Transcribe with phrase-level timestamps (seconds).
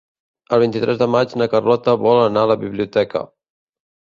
[0.55, 3.23] El vint-i-tres de maig na Carlota vol anar a la biblioteca.